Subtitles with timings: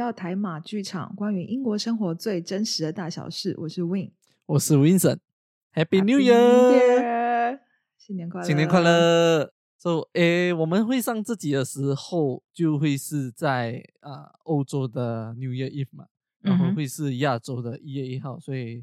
[0.00, 3.54] 到台马剧场，关于英国生活最真实的大小事。
[3.58, 4.10] 我是 Win，
[4.46, 7.60] 我是 Vincent，Happy New Year，
[7.98, 9.52] 新年快乐，新年快乐。
[9.76, 16.06] So，诶，我们会上自己的时候，就会是在啊欧洲的 New Year Eve 嘛，
[16.40, 18.82] 然后会是亚洲的一月一号，所以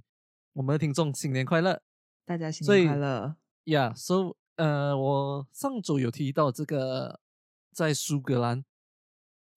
[0.54, 1.82] 我们的听众新年快乐，
[2.28, 3.36] 大家新年快乐。
[3.66, 7.20] Yeah，So，呃，我上周有提到这个
[7.74, 8.64] 在苏格兰。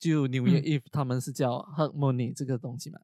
[0.01, 2.99] 就纽约 if 他们是叫 harmony 这个东西嘛，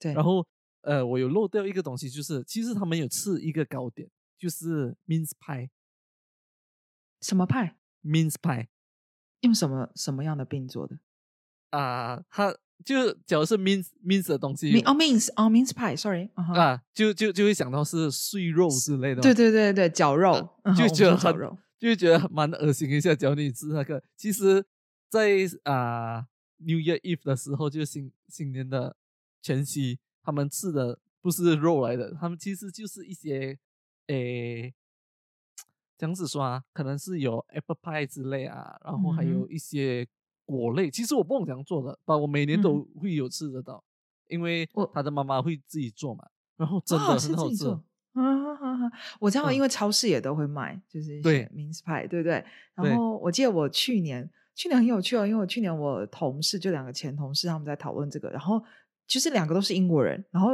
[0.00, 0.12] 对。
[0.12, 0.44] 然后
[0.82, 5.68] 呃，我有漏掉一个东西，就是其实他们有吃一个糕点，就是 mince pie。
[7.20, 8.66] 什么派？mince pie。
[9.42, 10.98] 用什么什么样的饼做的？
[11.70, 12.52] 啊，它
[12.84, 14.70] 就假如是 mince mince 的东西。
[14.80, 16.30] 哦，mince 哦，mince pie，sorry。
[16.34, 19.22] 啊，就就就会想到是碎肉之类的。
[19.22, 20.34] 对对对对，绞肉，
[20.76, 21.32] 就觉得很，
[21.78, 23.14] 就觉得蛮恶心一下。
[23.14, 24.64] 假如你吃那个，其实，
[25.08, 25.30] 在
[25.62, 26.26] 啊。
[26.60, 28.94] New Year Eve 的时候，就新新年的
[29.42, 33.58] 前夕，他们吃的不是肉来的，他们其实就是一些
[34.06, 34.72] 诶，
[35.96, 40.06] 这样子说啊，可能是有 apple pie 之类啊，然后还有一些
[40.44, 40.90] 果类。
[40.90, 43.82] 其实我不懂怎样做的，但我每年都会有吃得到，
[44.28, 47.68] 因为他的妈妈会自己做嘛，然后真的很好吃。
[48.12, 52.44] 啊，我知道，因为超市也都会卖，就是对 mince pie，对不对？
[52.74, 54.30] 然后我记得我去年。
[54.60, 58.62] 去年很有趣哦，因为我去年我同事就两个前同事他们在讨论这个，然后
[59.08, 60.50] 其实两个都是英国人，然后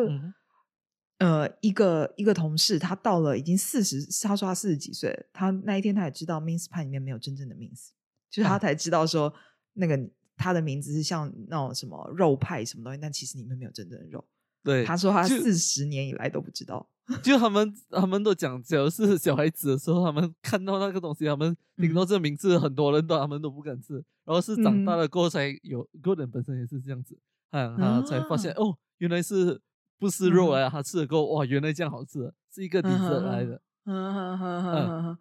[1.19, 7.89] 呃一个一个同事他到了已经四十，他说他四十几岁，他那一天他也知道 mince pie 里面没有真正的 mince，
[8.31, 9.35] 就是他才知道说
[9.73, 9.99] 那个
[10.37, 14.25] 他的名字是像那种什么肉派什么东西，但其实里面没有真正的肉。
[14.63, 16.89] 对，他说他四十年以来都不知道。
[17.23, 23.95] 就他们他们都讲，只要是小孩子的时候，他们看到那个东西，他们听到这个名字，很多人都他们都不敢吃。
[24.25, 27.17] 然后是长大了过后才有，个人本身也是这样子，
[27.51, 29.61] 他，他才发现哦，原来是
[29.99, 33.61] 不是肉啊，他吃了过后，哇，原来这样好吃，是一个底子来的。
[33.85, 35.17] 嗯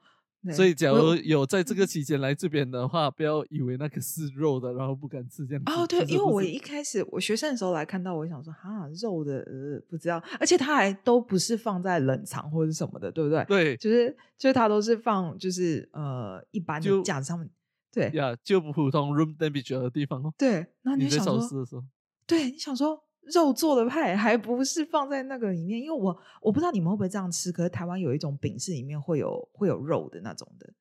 [0.53, 5.63] 所以，假如有在这个期间来这边的话，不要以为那个是肉的，然后不敢吃这样。
[5.65, 13.43] 哦，对，因为我一开始我学生的时候来看到，我想说哈，肉的呃不知道，而且它还都不是放在冷藏或者什么的，对不对？
[13.45, 17.49] 对，就是就是它都是放就是呃一般的架子上面，
[17.91, 20.33] 对呀，就普通 room temperature 的地方哦。
[20.37, 21.83] 对，那你想说的时候，
[22.27, 23.04] 对，你想说。
[23.33, 27.51] 肉做的派还不是放在那个里面，因为我我不知道你们会不会这样吃。
[27.51, 30.73] 可是台湾有一种饼是里面会有会有肉的那种的，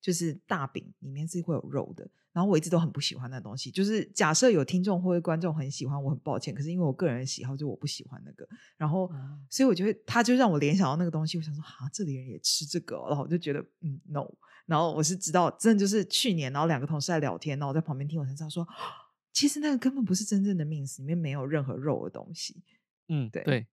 [0.00, 2.08] 就是大饼里面是会有肉的。
[2.32, 3.70] 然后我一直都很不喜欢那东西。
[3.70, 6.54] 就是假设有听众或者观众很喜欢，我很抱歉。
[6.54, 8.48] 可是因为我个人喜好，就我不喜欢那个。
[8.78, 9.10] 然后
[9.50, 11.36] 所以我觉得他就让我联想到那个东西。
[11.36, 14.26] 我想说啊，这里人也吃这个，然后我就觉得嗯，no。
[14.64, 18.66] 然后我是知道，真的就是去年，然后两个同事在聊天，然后我在旁边听，我才知道说。
[19.32, 22.62] 其实那个根本不是真正的 mince，里面没有任何肉的东西。
[23.08, 23.66] 嗯，对对，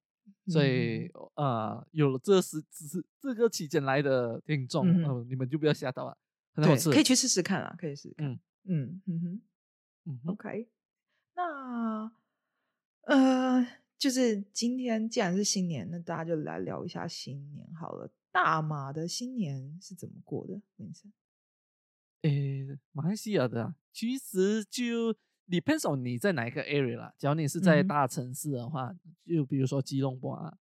[0.47, 6.18] 所以呃，有了这是只是这个期间来的听众，嗯，你们就不要吓到了，
[6.53, 8.14] 很好吃，可以去试试看啊，可以试。
[8.18, 9.42] 嗯嗯嗯哼，
[10.06, 10.69] 嗯，OK。
[11.36, 12.12] 那
[13.02, 13.68] 呃，
[13.98, 18.09] 就是今天既然是新年，那大家就来聊一下新年好了。
[18.31, 20.62] 大马的新年是怎么过的？
[20.78, 21.12] 文森？
[22.22, 25.16] 诶，马来西亚的啊其实就。
[25.50, 27.14] Depends on 你在哪一个 area 啦。
[27.18, 28.94] 假如你是在大城市的话，
[29.26, 30.58] 就比如说吉隆坡啊，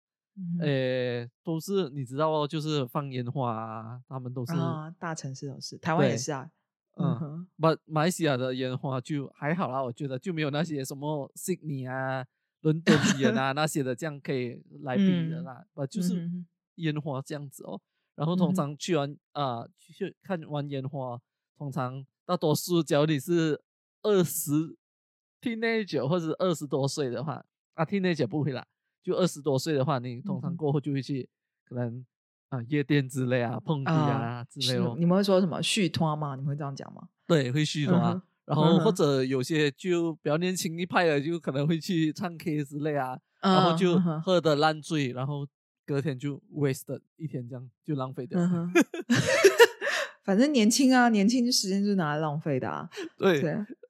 [0.62, 6.50] 呃，都是你知道哦，就是放烟花啊，他们都是啊，大城市都是，台湾也是啊。
[6.96, 12.26] 嗯，马马来西亚的烟花就还好啦，我觉得就没有那些什么 Sydney 啊、
[12.62, 15.66] 伦敦人啊 那些的这样可以来比的啦。
[15.74, 16.28] 不就是
[16.76, 17.80] 烟花这样子哦。
[18.16, 21.22] 然后通常去完啊，去看完烟花，
[21.56, 23.62] 通常大多数假如你是。
[24.08, 24.52] 二十
[25.42, 28.66] teenager 或者二十多岁的话，啊，teenager 不会啦，
[29.04, 31.28] 就二十多岁的话，你通常过后就会去
[31.66, 32.06] 可能
[32.50, 34.96] 啊夜店之类啊碰壁啊之类的。
[34.98, 36.36] 你们会说什么续托吗？
[36.36, 37.10] 你们会这样讲吗？
[37.28, 38.24] 对，会续托啊。
[38.46, 45.46] 然后或者有些就比较年轻一派的，就可能会去唱 K 之类啊，然后就喝的烂醉，然后
[45.86, 48.40] 隔天就 waste 一天，这样就浪费掉。
[50.24, 52.90] 反正年轻啊，年轻时间就是拿来浪费的啊。
[53.18, 53.42] 对，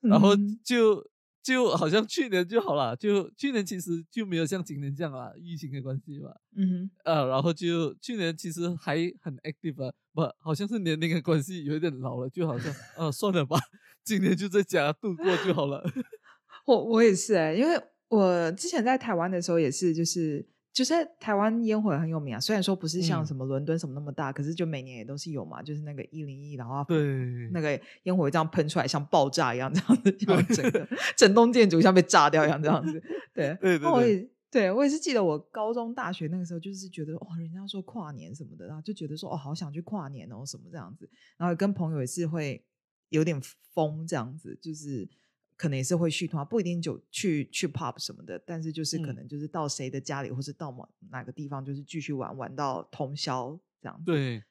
[0.10, 0.30] 然后
[0.64, 1.06] 就
[1.44, 6.36] 就好像去年就好了，就去年其实就没有像今年这样啊，疫情的关系吧。
[6.56, 13.58] 嗯，呃，然后就去年其实还很 active 啊，不，好像是年龄的关系，有一点老了，就好像啊，算了吧，
[14.04, 15.84] 今年就在家度过就好了。
[16.66, 20.48] 我我也是哎，因为我之前在台湾的时候也是，就是。
[20.78, 30.88] 就是台湾烟火很有名啊，虽然说不是像什么伦敦什么那么大，可是就每年也都是有嘛，就是那个一零一，然后对那个烟火这样喷出来，像爆炸一样这样子，就整个
[31.18, 33.02] 整栋建筑像被炸掉一样这样子。
[33.34, 42.64] 对，对对对，对我也是记得我高中大学那个时候，就是觉得哦，人家说跨年什么的，然后就觉得说哦，好想去跨年哦什么这样子，然后跟朋友也是会
[43.10, 43.42] 有点
[43.74, 45.10] 疯这样子，就是。
[45.58, 54.02] 可能也是会续团，不一定就去去 pub 什么的，但是就是可能就是到谁的家里，或是到某哪个地方，就是继续玩玩到通宵这样。
[54.06, 54.44] 对。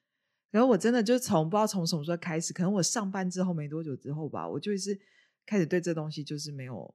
[0.51, 4.99] 然后我真的就从不知道从什么时候开始，可能我上班之后没多久之后吧，我就是
[5.45, 6.93] 开始对这东西就是没有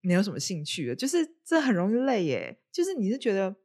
[0.00, 2.60] 没有什么兴趣了，就是这很容易累耶。
[2.70, 3.56] 就是你是觉得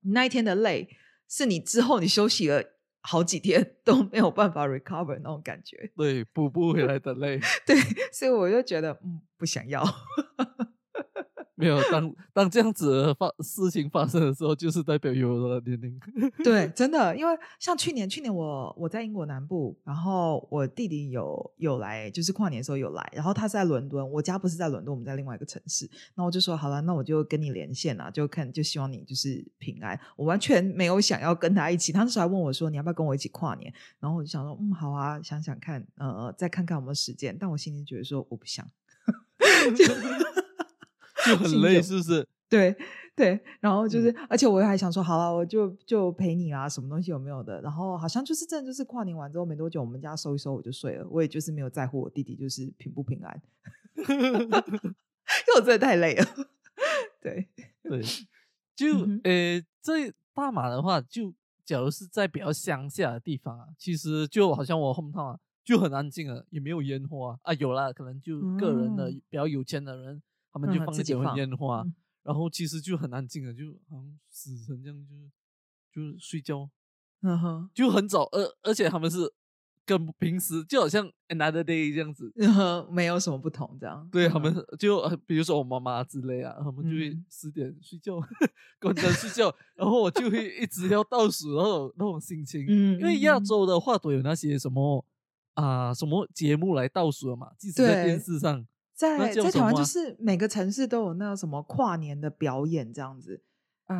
[0.00, 0.88] 那一天的累，
[1.28, 2.75] 是你之后你休息了。
[3.06, 7.76] 好几天都没有办法 recover 那种感觉，对，补不回来的累， 对，
[8.12, 9.84] 所以我就觉得，嗯，不想要。
[11.56, 15.98] 没有当当这样子发事情发生的时候，就是代表有了年龄。
[16.44, 25.90] 对，真的，因为像去年，去年我我在英国南部，然后我弟弟有有来，就是跨年的时候有来，然后他是在伦敦，我家不是在伦敦，我们在另外一个城市。
[26.14, 29.98] 那我就说好了，那我就跟你连线啊，就看就希望你就是平安。
[30.16, 37.34] 我完全没有想要跟他一起，他那时候还问我说你要不要跟我一起跨年，然后我就想说嗯好啊，想想看，呃，再看看有没有时间。
[37.38, 38.66] 但我心里觉得说我不想。
[41.26, 42.26] 就很累，是不是？
[42.48, 42.76] 对
[43.16, 47.60] 对，然后就是，而且我还想说，好了，我就就陪你啊，什么东西有没有的？
[47.60, 51.06] 然后好像就是真的，就是跨年完之后没多久，我们家收一收，我就睡了。
[51.10, 53.42] 我也就是没有在乎我弟弟就是平不平安，
[53.96, 56.24] 因为我真的太累了。
[57.20, 57.48] 对
[57.82, 58.00] 对，
[58.76, 58.86] 就
[59.24, 61.34] 呃，在大马的话，就
[61.64, 70.22] 假如是在比较乡下的地方啊，其实就好像我 home town 啊，就很安静了，也没有烟花啊，有啦，可能就个人的比较有钱的人。
[70.56, 71.84] 他们就放一点烟花，
[72.22, 75.30] 然后其实就很安静了，就好像死神这样，就是
[75.92, 76.70] 就是睡觉，
[77.20, 79.30] 嗯哼，就很早，而而且他们是
[79.84, 82.32] 跟平时就好像 another day 这样子，
[82.90, 84.08] 没有什么不同，这样。
[84.10, 88.18] 对他们就比如说我妈妈之类啊，他们就会十点睡觉，
[88.80, 95.04] 关灯睡觉，然后我就会一直要倒数，然后那种心情，嗯，因为亚洲的话都有那些什么
[95.52, 98.66] 啊什么节目来倒数的嘛，即使在电视上。
[98.96, 103.42] 在在台湾，就是每个城市都有那个什么跨年的表演，这样子，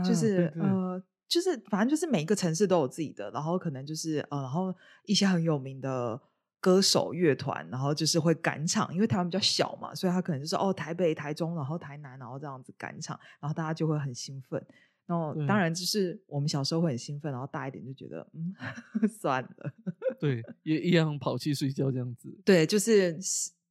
[0.02, 6.18] 就是呃，就是反正就是每一个城市都有自己的，然后可能就是呃，然后一些很有名的
[6.60, 14.64] 歌手乐团，然后就是会赶场，因为台湾比较小嘛，所以他可能就是哦，台北、台中，然后台南，然后这样子赶场，然后大家就会很兴奋。
[15.04, 18.54] 然后当然就是我们小时候会很兴奋，然后大一点就觉得嗯，
[19.20, 19.72] 算了，
[20.18, 22.34] 对，也一样跑去睡觉这样子。
[22.46, 23.14] 对，就是。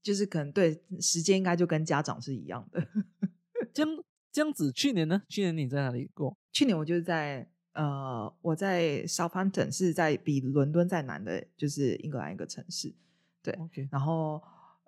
[0.05, 2.87] 就是可能对时间应该就跟家长是一样的。
[3.73, 5.23] 这样这样子，去年呢？
[5.27, 6.37] 去年你在哪里过？
[6.51, 12.93] 去年我就是在呃，我在 Southampton，是在比伦敦在南的，就是英格兰一个城市。
[13.41, 13.57] 对，
[13.89, 14.39] 然后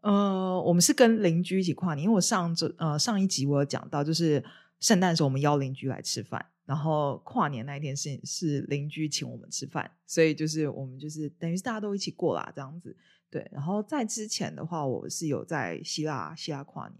[0.03, 4.43] 呃，我们是跟邻居一起跨年，因为我上周呃上一集我有讲到，就是
[4.79, 12.95] 圣诞时候我们邀邻居来吃饭，然后跨年那一天是是邻居请我们吃饭，所以就是我们就是等于是大家都一起过啦，这样子。
[13.29, 16.97] 对，然后在之前的话，我是有在希腊希腊跨年，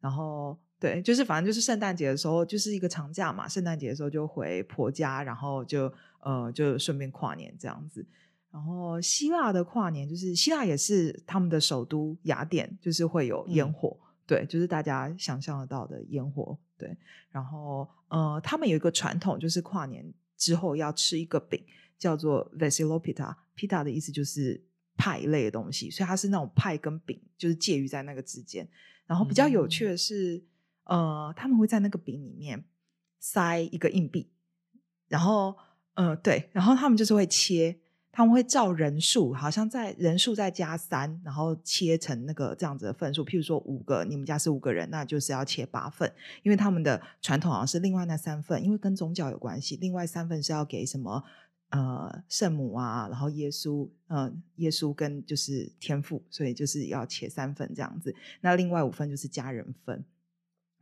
[0.00, 8.06] 然后对，就是反正就是圣诞节的时候，就是一个长假嘛，圣诞节的时候就回婆家，然后就呃就顺便跨年这样子。
[8.50, 13.94] 然后希腊的跨年就是希腊也是他们的首都雅典，就是会有烟火，
[14.26, 16.96] 对，就是大家想象得到的烟火，对。
[17.30, 21.62] 然后呃，他们有一个传统，就是跨年之后要吃一个饼，
[21.98, 24.64] 叫做 Vesilopita，Pita 的意思就是。
[24.96, 28.66] 派类的东西，所以它是那种派跟饼，就是介于在那个之间。
[29.06, 30.42] 然后比较有趣的是，
[30.84, 32.64] 呃，他们会在那个饼里面
[33.20, 34.30] 塞一个硬币，
[35.08, 35.56] 然后，
[35.94, 37.76] 呃，对，然后他们就是会切，
[38.10, 43.24] 他们会照人数，好像在人数再加三，然后切成那个这样子的份数。
[43.24, 46.12] 譬如说五个，你们家是五个人，那就是要切八份，
[46.42, 51.22] 因为他们的传统好像是另外那三份，因为跟宗教有关系，另外三份是要给什么？
[51.70, 58.14] 呃，圣母啊，然后耶稣，呃，耶稣跟就是天父，所以就是要切三份这样子。
[58.40, 60.04] 那另外五份就是家人分，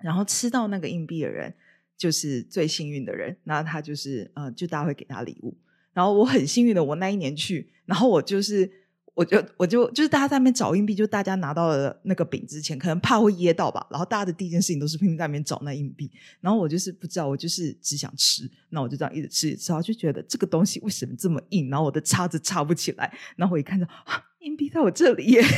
[0.02, 1.54] 然后吃到那个硬币的人
[1.96, 5.56] 就是最幸运的人，那他就是，呃，就大家会给他礼物。
[5.92, 8.83] 然后我很幸运的，我那一年去，然后我就是。
[9.14, 13.86] 我就我就就是大家在那边找硬币，就大家拿到了那个饼之前，可能怕会噎到吧。
[13.88, 16.10] 然后大家的第一件事情都是拼命在那边找那硬币。
[16.40, 21.70] 然后我就是不知道，我就是只想吃，那我就这样一直吃，吃，然后就觉得这个东西为什么这么硬？
[21.70, 23.16] 然后我的叉子插不起来。
[23.36, 25.42] 然后我一看到啊，硬币在我这里耶！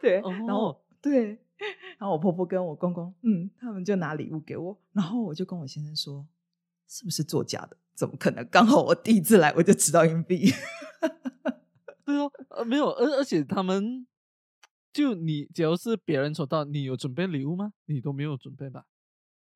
[0.00, 1.26] 对，然后对，
[1.98, 6.26] 然后我婆婆跟我公公，嗯，他们就拿礼物给我，然后我就跟我先生说，
[6.88, 7.76] 是不是作假的？
[8.00, 8.42] 怎么可能？
[8.48, 10.50] 刚好我第一次来，我就知道硬币。
[12.02, 14.06] 对哦，呃，没有，而而且他们
[14.90, 17.74] 就你，只要是别人抽到，你有准备礼物吗？
[17.84, 18.86] 你都没有准备吧？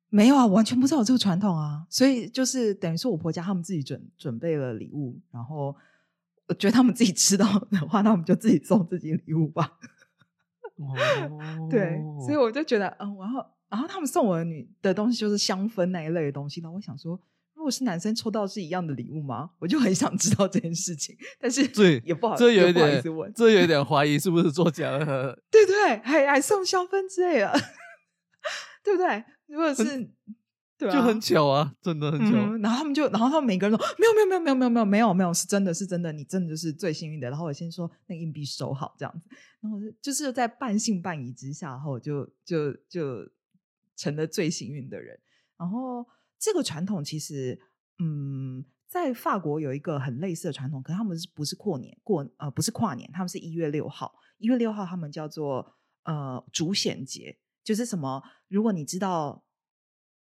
[0.09, 5.75] 没有啊，完全不知道有这个传统啊，所以就是等于说我婆家他们自己准准备了礼物，然后
[6.47, 9.79] 我觉得他们自己吃到的话，那我们就自己送自己礼物吧。
[10.75, 10.93] 哦，
[11.67, 17.19] 对，所以我就觉得，嗯，然后然后他们送我的女的东西就是香氛那一类的东西，那我想说，如
[17.65, 19.49] 果是男生抽到是一样的礼物吗？
[19.59, 25.37] 我就很想知道这件事情，但是对也不好，意思问，这有一点怀疑是不是作假了。
[25.49, 27.51] 对对，还还送香氛之类的，
[28.83, 29.25] 对不对？
[29.47, 30.09] 如果是
[30.77, 32.31] 对啊，就很巧啊，真的很巧。
[32.35, 37.29] 嗯，然后他们就，然后他们每个人说没有没有没有没有没有没有没有没有是真的是真的，你真的就是最幸运的。
[37.29, 39.29] 然后我先说那个硬币收好这样子，
[39.61, 43.27] 然后就是在半信半疑之下，然后我就就就
[43.95, 45.17] 成了最幸运的人。
[45.57, 46.05] 然后
[46.39, 47.59] 这个传统其实，
[47.99, 58.23] 嗯，在法国有一个很类似的传统，可是他们是不是过年过呃不是跨年，他们是一月六号，一月六号他们叫做呃主显节，就是什么？
[58.47, 59.43] 如果你知道。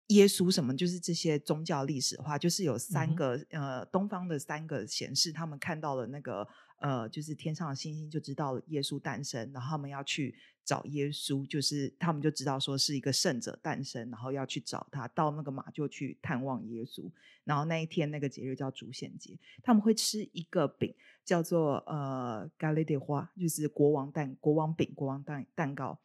[0.07, 6.45] 耶稣什么，就是这些宗教历史的话，就是有三个、呃，东方的三个显示，他们看到了那个
[6.81, 10.35] 呃，就是天上的星星，就知道耶稣诞生，然后他们要去
[10.65, 17.09] 找耶稣，就是他们就知道说是一个圣者诞生，然后要去找他，到那个马厩去探望耶稣，
[17.43, 25.99] 然后那一天那个节日叫主显节，他们会吃一个饼，叫做呃咖喱的花，就是国王蛋、国王饼、国王蛋蛋糕，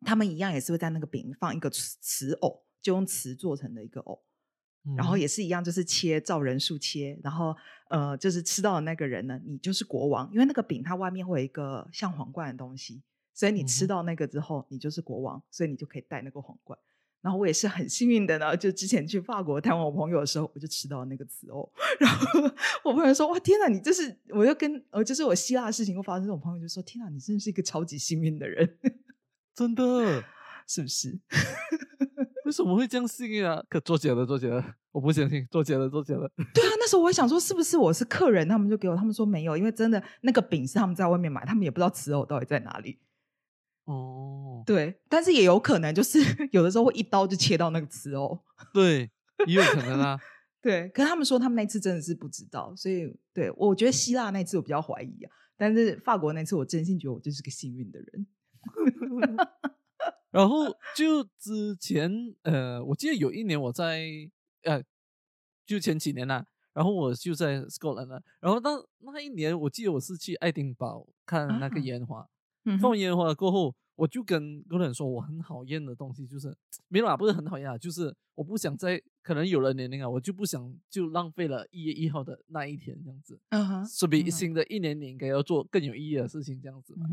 [0.00, 2.64] 他们一样也是会在那个饼放一个瓷瓷偶。
[2.82, 4.24] 就用瓷做成的一个藕，
[4.96, 7.54] 然后也是一样，就是切照人数切，然后
[7.88, 13.02] 呃，就是吃到的那个人呢，你就是国王，因为那个饼它外面会有一个像皇冠的东西，
[13.34, 16.78] 所以你吃到那个之后，你就是国王，所以你就可以戴那个皇冠。
[17.20, 21.70] 然后我也是很幸运的呢，就之前去法国探望我朋友的时候，我就吃到那个瓷藕，
[22.00, 22.40] 然后
[22.82, 24.18] 我朋友说：“哇，天哪，你这是……
[24.30, 28.78] 我就跟呃，就是我希腊的事情会发生，我朋友就说：天哪，你真的是一个超级幸运的人，
[29.54, 30.24] 真的
[30.66, 31.20] 是不是？”
[32.50, 33.62] 为什么会这样幸运啊？
[33.68, 36.28] 可做假的，做假的， 我不相信，做假的，做假的。
[36.52, 38.48] 对啊，那时候我也想说，是不是我是客人？
[38.48, 42.98] 他们就给我，他们说没有，因为真的那个饼是他们在外面买，他们也不知道瓷藕到底在哪里。
[43.84, 46.18] 哦，对，但是也有可能就是
[46.50, 48.36] 有的时候会一刀就切到那个瓷藕。
[48.74, 49.08] 对，
[49.46, 50.18] 也有可能啊。
[50.60, 58.26] 对，可是他们说他们那次真的是不知道，所以对我觉得希腊那次我比较怀疑啊，但是法国那次我真心觉得我就是个幸运的人。
[60.30, 62.10] 然后就之前，
[62.42, 64.06] 呃，我记得有一年我在，
[64.62, 64.82] 呃，
[65.66, 68.22] 就前几年啦，然后我就在 Scotland，了。
[68.40, 72.28] 然后那那一年我记得我是去爱丁堡看那个烟花，
[72.80, 76.56] 放烟花过后，我就跟工人说我很讨厌的东西就是
[76.86, 87.08] 没有啊，不是很讨厌啊，就是我不想在可能有了年龄啊，我就不想就浪费了一月一号的那一天这样子，嗯哼，所以新的一年你应该要做更有意义的事情这样子嘛，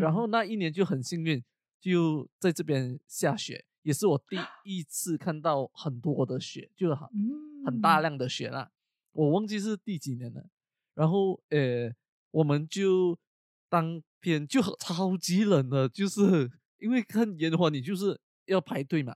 [0.00, 0.26] 然后。
[0.28, 1.44] 那一年就很幸运。
[1.90, 7.08] 就在这边下雪，也是我第一次看到很多的雪，就很
[7.64, 8.72] 很大量的雪啦。
[9.12, 10.48] 我忘记是第几年了。
[10.94, 11.94] 然后呃，
[12.32, 13.16] 我们就
[13.68, 19.14] 当天就超级冷的，就是因为看烟花，你就是要排队嘛，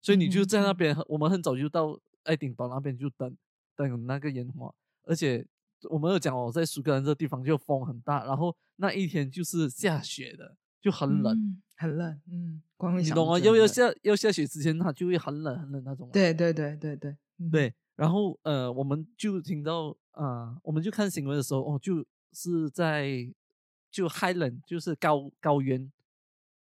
[0.00, 0.96] 所以你就在那边。
[1.08, 3.36] 我们很早就到爱丁堡那边就等
[3.74, 5.44] 等那个烟花，而且
[5.90, 11.60] 我们有讲哦，在苏格兰这地方就风很大，然后那一天就是下雪的，就很冷。
[11.82, 12.62] 很冷，嗯，
[13.02, 13.36] 你懂吗？
[13.40, 16.08] 要要下要下雪之前，它就会很冷很冷那种。
[16.12, 17.16] 对对对对对
[17.50, 17.74] 对。
[17.96, 23.28] 然后呃，我们就听到啊，我们就看新闻的时候，哦，就是在
[23.90, 25.90] 就 Highland，就是高高原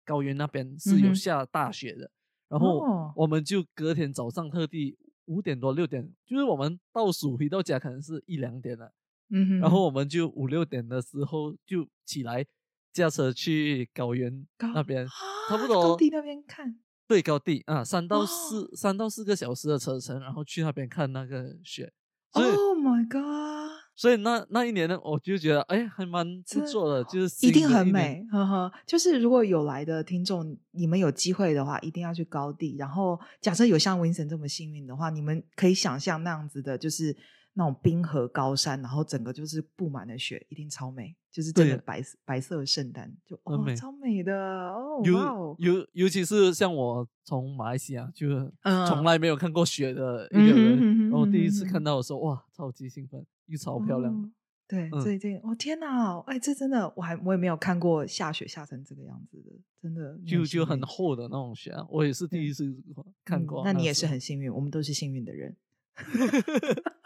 [0.05, 2.09] 高原那边是有下大雪的。
[2.47, 8.93] 然后我们就隔天早上特地五点多六点，就是我们倒数回到家可能是一两点了。
[9.29, 9.59] 嗯。
[9.59, 12.45] 然后我们就五六点的时候就起来。
[12.91, 15.07] 驾车去高原那边，
[15.47, 16.77] 差不多高地那边看，
[17.07, 21.93] 对高地啊，三到四三到四个小时的车程，然后去那边看那个雪。
[22.31, 23.71] Oh my god！
[23.95, 28.71] 所以那那一年呢，我就觉得哎，还蛮不错的，就是一定很美，呵呵。
[28.85, 32.75] 就是如果有来的听众，你们有机会的话，一定要去高地。
[32.77, 37.15] 然后，假设有像 Vincent 这么幸运的话，你们可以想象那样子的，就是。
[37.53, 41.15] 那种冰河高山，然后整个就是布满了雪，一定超美。
[41.31, 44.99] 就是整个白白色圣诞，就哦，超美的哦。
[45.05, 48.51] 尤尤尤其是像我从马来西亚，就是
[48.87, 54.33] 从来没有看过雪的一个人，然后第一次看到的时候，哇，超级兴奋，又超漂亮。
[54.67, 62.75] 对，这这，我天哪，哎，这真的，我还我也没有看过下雪下成这个样子的，真的就就很厚的那种雪，啊我也是第一次
[63.23, 63.63] 看过。
[63.63, 65.55] 那你也是很幸运，我们都是幸运的人。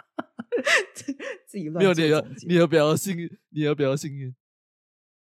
[1.46, 4.34] 自己乱没有你要你要比较幸运，你要比较幸运。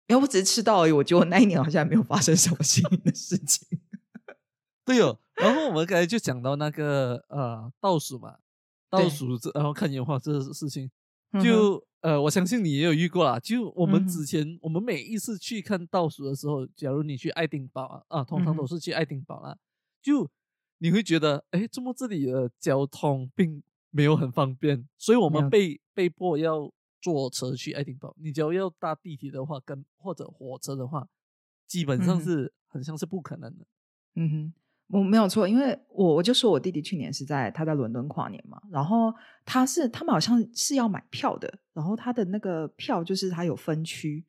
[0.08, 3.80] 因为我只是吃到而已，我觉得我那一年好像没有发生什么幸运的事情。
[4.86, 8.38] 对哦，然后我们刚才就讲到那个呃倒数嘛，
[8.90, 10.92] 倒数这然后看烟花这事情，
[11.42, 13.40] 就呃我相信你也有遇过啦。
[13.40, 19.58] 就我们之前我们每一次去看倒数的时候，假如你去爱丁堡啊，啊通常都是去爱丁堡啦，
[20.02, 20.30] 就
[20.80, 26.70] 你会觉得哎，怎么这里的交通并没有很方便，所以我们被被迫要
[27.00, 28.14] 坐车去爱丁堡。
[28.20, 31.08] 你只要要搭地铁的话，跟或者火车的话，
[31.68, 33.66] 基本上是很像是不可能的。
[34.16, 34.54] 嗯哼。
[34.88, 39.12] 我没有错，因为我我就说我弟弟去年是在他在伦敦跨年嘛，然后
[39.44, 44.24] 他是他们好像是要买票的，然后他的那个票就是他有分区，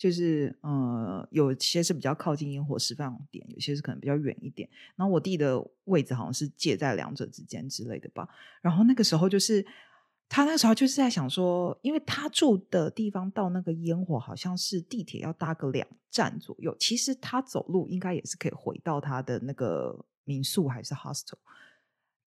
[0.00, 4.66] 就是呃有些是比较靠近烟火释放点，有些是可能比较远一点，
[4.96, 8.26] 然后我弟的位置好像是介在两者之间之类的吧，
[8.62, 9.64] 然后那个时候就是。
[10.32, 21.34] 他那时候就是在想说，因为他住的地方到那个烟火好像是地铁要搭个两站左右，其实他走路应该也是可以回到他的那个民宿还是 hostel，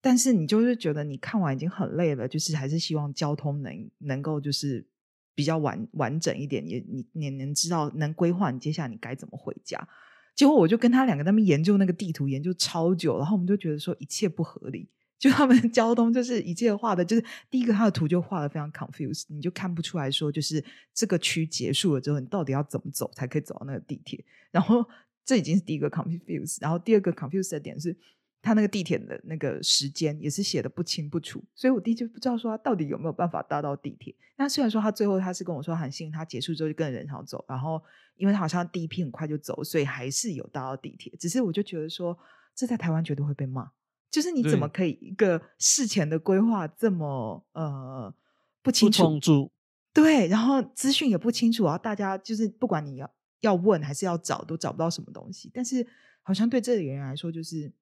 [0.02, 4.86] 但是你就是觉得你看完已经很累了，就是还是希望交通能能够就是
[5.34, 9.88] 比较完完整一点，也你你能知道能规划你接下来你该怎么回家。
[10.34, 14.88] 结果我就跟他两个那边研究那个地图，研究超久，然后我们就觉得说一切不合理。
[15.16, 20.62] 就他们交通就是一切画的，就是第一个他的图就画的非常 confused，你就看不出来说，就是
[20.92, 24.22] 这个区结束了之后，你到底要怎么走才可以走到那个地铁？
[24.50, 24.84] 然后
[25.24, 27.96] 这已经是第一个 confused，然后第二个 confused 的点是，
[28.44, 34.14] 他那个地铁的那个时间也是写的不清不楚，所以我弟就不知道说他到底有没有办法搭到地铁。
[34.36, 37.82] 那虽然说他最后他是跟我说很幸运，他结束之后就跟人潮走，然后
[38.16, 41.12] 因为他好像第一批很快就走，所以还是有搭到地铁。
[41.18, 42.16] 只是我就觉得说，
[42.54, 43.70] 这在台湾绝对会被骂。
[44.10, 48.14] 就是你怎么可以一个事前的规划这么呃
[48.62, 49.50] 不清楚？
[49.92, 55.50] 对，然后资讯也不清楚，然后大家就是不管你要要问还是要找，都找不到什么东西。
[55.54, 55.86] 但是
[56.22, 57.72] 好像对这里人来说就是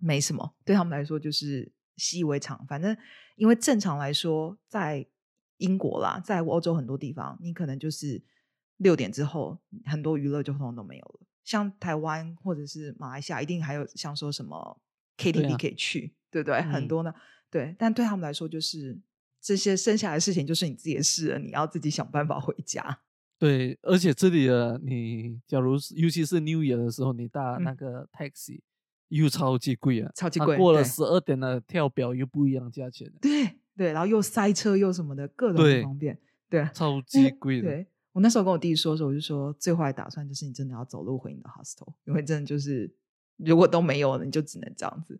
[0.00, 2.66] 没什么，对他们来说就是习以为常。
[2.66, 2.96] 反正
[3.36, 5.06] 因为正常来说，在
[5.58, 8.22] 英国啦，在欧洲很多地方，你可能就是
[8.78, 11.20] 六点之后，很多娱乐就通通都没有了。
[11.44, 14.80] 像台湾或者是马来西亚，一定还有像说什么。
[15.18, 16.62] KTV 可以去，对不对？
[16.62, 17.12] 很多呢，
[17.50, 17.76] 对。
[17.78, 18.98] 但对他们来说，就是
[19.38, 21.38] 这些剩下的事情，就是你自己的事了。
[21.38, 23.02] 你要自己想办法回家。
[23.38, 28.62] 对，而且这里的你，假如尤其是 New Year 的时候，你搭那个 taxi
[29.10, 30.56] 又超级贵啊，超级贵。
[30.56, 33.08] 过了十二点的跳表又不一样价钱。
[33.20, 36.18] 对对，然后又塞车又什么的，各种不方便。
[36.48, 37.68] 对，超级贵的。
[37.68, 42.92] 对我那时候跟我弟弟说的时候，我就说最坏打算就是你真的要走路回你的 hostel，因为真的就是。
[43.42, 45.18] 如果都没有了，你就只能这样子。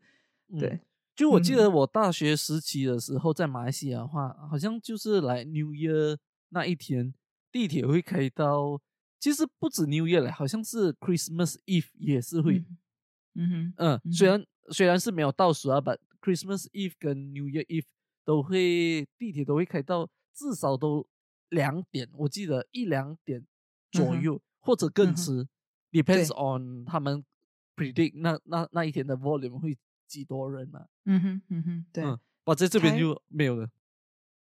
[0.58, 0.78] 对，
[1.16, 6.18] 就我记得我大学时期的时候，在马来西亚的话，好像就是来 New Year
[6.50, 7.14] 那一天，
[7.50, 8.78] 地铁会开到。
[9.18, 12.62] 其实不止 New Year 了，好像是 Christmas Eve 也是会。
[13.34, 17.86] 嗯哼，嗯，虽然虽然是没有倒数啊，But Christmas Eve 跟 New Year Eve
[18.24, 21.06] 都会地铁都会开到至少都
[21.48, 23.46] 两点，我记得一两点
[23.90, 25.46] 左右，或者更迟
[25.90, 27.24] ，depends on 他们。
[27.76, 30.84] predict 那那那一天的 volume 会几多人嘛？
[31.06, 32.04] 嗯哼嗯哼，对，
[32.44, 33.66] 哇，在这边就没有了。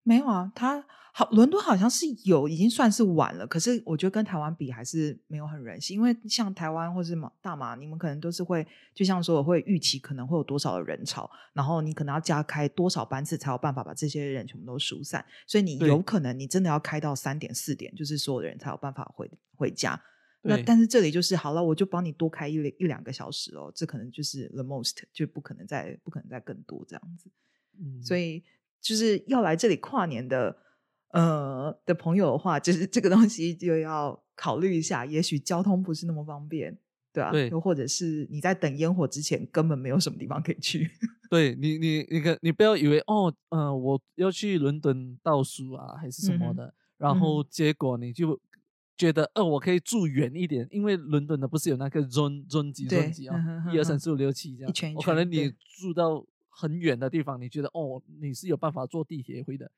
[0.10, 3.45] 没有啊，他好，伦敦好像是有，已经算是晚了。
[3.45, 20.02] 可是我觉得跟台湾比还是没有很人性，因为像台湾或是马大马，你们可能都是会，就像说我会预期可能会有多少的人潮，然后你可能要加开多少班次才有办法把这些人全部都疏散，所以你有可能你真的要开到三点四点，就是所有的人才有办法回回家。
[20.41, 27.30] 那但是这里就是好了，我就帮你多开一一两个小时哦，这可能就是 the most，就不可能再不可能再更多这样子。
[27.78, 28.43] 嗯，所以
[28.82, 30.58] 就是要来这里跨年的
[31.12, 36.78] 呃的朋友的话，就是这个东西就要考虑一下，也许交通不是那么方便，
[37.13, 40.89] 对啊，对，又或者是你在等烟火之前根本没有什么地方可以去。
[41.30, 48.39] 对你，你你可你不要以为哦，嗯，我要去伦敦倒数啊，还是什么的，然后结果你就。
[49.00, 54.94] 觉得呃，我可以住远一点，因为伦敦的不是有那个 zone zone 级 zone 级啊，一二三四五六七这样。
[54.94, 56.22] 我可能你住到
[56.60, 59.72] 很远的地方，你觉得哦，你是有办法坐地铁回的，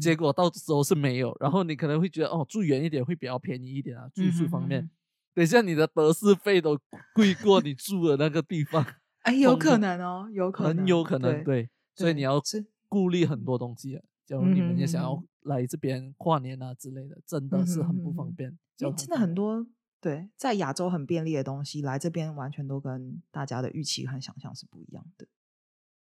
[0.00, 1.36] 结果到时候是没有。
[1.40, 4.88] 然后你可能会觉得哦，住远一点会比较便宜一点啊，住宿方面。
[5.34, 6.78] 等一下你的德士费都
[7.14, 8.86] 贵过你住的那个地方。
[9.22, 11.68] 哎，有可能哦，有可能，很有可能对。
[11.96, 12.40] 所以你要
[12.88, 14.00] 顾虑很多东西。
[14.24, 18.56] 假如你们也想要来这边跨年啊之类的，真的是很不方便。
[18.76, 19.66] 真的很多
[20.00, 25.26] 对，在亚洲很便利的东西，来这边完全都跟大家的预期和想象是不一样的。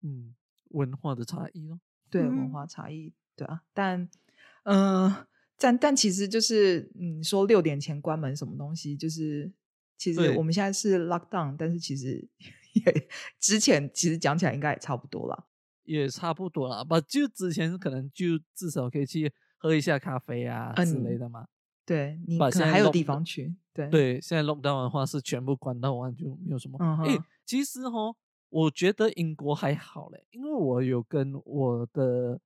[0.07, 0.35] 嗯，
[0.71, 1.81] 文化的差异咯。
[2.09, 3.63] 对，文化差异，对啊。
[3.75, 4.09] 但，
[4.63, 5.13] 嗯，
[5.59, 9.51] 但但其实就是，嗯，说六点前关门什么东西，就是
[9.99, 12.27] 其实我们现在是 lock down，但是其实
[12.75, 13.09] 也
[13.41, 15.49] 之前其实讲起来应该也差不多了。
[15.85, 21.47] 也差不多了吧，就之前可能就至少可以去喝一下咖啡啊之类的嘛。
[21.85, 23.55] 对你可能还有地方去。
[23.73, 26.77] 对对，现在 lock down 的话是全部关到完，就没有什么。
[27.05, 28.13] 哎，其实哈，
[28.57, 32.41] 我觉得英国还好嘞，因为我有跟我的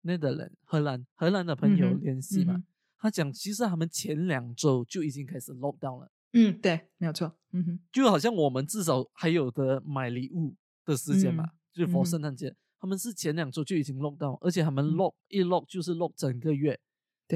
[0.00, 2.64] 那个人荷兰荷兰的朋友联系嘛，
[2.96, 6.10] 他讲其实他们前两周就已经开始 lock down 了。
[6.32, 7.36] 嗯，对，没有错。
[7.52, 11.44] 嗯哼，就好像我们至少还有的买礼物的时间嘛，
[11.74, 12.56] 就 for 圣诞节。
[12.78, 16.80] 他们是前两周就已经 lock down，而且他们 lock 一 lock 就是 lock 整个月，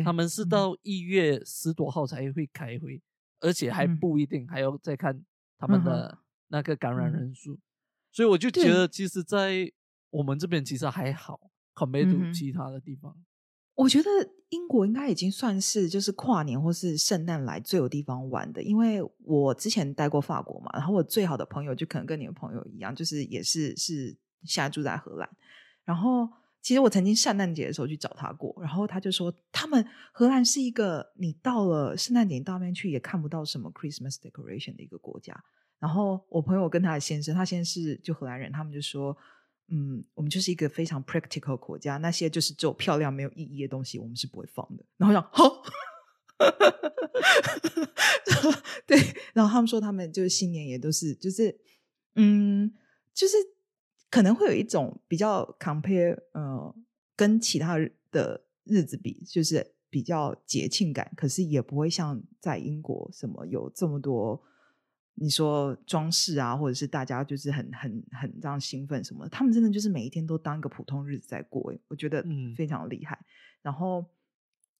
[0.02, 3.02] 他们是到一月十多号才会开会，
[3.40, 5.22] 而且还不一定还要再看
[5.58, 6.16] 他们的
[6.48, 7.58] 那个感染人数，
[8.14, 9.70] 所以我就觉得其实，在
[10.10, 13.14] 我们这边其实还好，compare to 其他的地方，
[13.74, 14.08] 我觉得
[14.48, 24.16] 英国应该已经算是就是跨年或是圣诞来最有地方玩的，因为我之前待过法国嘛，然后我最好的朋友就可能跟你的朋友一样，就是也是是。
[24.46, 25.26] 现在住在荷兰，
[25.86, 26.28] 然后
[26.60, 35.34] 其实我曾经圣诞节的时候去找他过，然后他就说，他们荷兰是一个你到了圣诞节到那边去也看不到什么 Christmas decoration 的一个国家。
[35.84, 39.14] 然后我朋友跟他的先生，他先是就荷兰人，他们就说，
[39.68, 44.84] 嗯，我们就是一个非常 practical 国家，那些就是只有漂亮没有意义的东西，我们是不会放的。
[44.96, 45.62] 然后讲，好，
[48.86, 48.96] 对，
[49.34, 51.60] 然后他们说他们就是新年也都是，就是，
[52.14, 52.72] 嗯，
[53.12, 53.36] 就是。
[54.10, 56.72] 可能会有一种比较 compare，呃，
[57.16, 57.76] 跟其他
[58.12, 64.40] 的日子比，就是比较节庆感，可是也不会像在英国什么有这么多
[65.14, 72.24] 你说装饰啊，或者是大家就是很很很这样兴奋什么，他们真的就是每一天都当一个普通日子在过，我觉得
[72.56, 73.18] 非常厉害。
[73.62, 74.04] 然后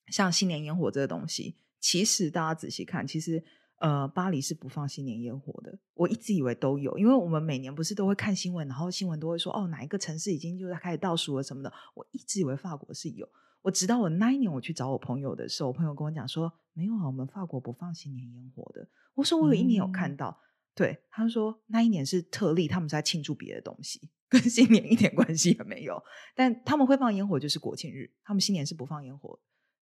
[0.09, 3.45] 像新年烟火这个东西，其实大家仔细看，其实。
[3.81, 5.77] 呃，巴黎是不放新年烟火的。
[5.95, 11.71] 我一直以为都有，因为我们每年不是都会看新闻，然后新闻都会说哦，哪一个城市已经就在开始倒数了什么的。
[11.93, 13.29] 我一直以为法国是有，
[13.65, 18.87] 我直到我那一年我去找我朋友的时候，我朋友跟我讲说没有啊，我们法国不放新年烟火的。
[19.15, 20.39] 我说我有一年有看到，
[20.75, 26.03] 对，他说那一年是特例，他们在庆祝别的东西，跟新年一点关系也没有。
[26.35, 29.41] 但他们会放烟火，就是国庆日，他们新年是不放烟火。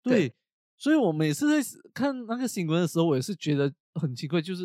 [0.01, 0.33] 对。
[0.77, 4.63] 所以我每次在看那个新闻的时候，我也是觉得很奇怪，就是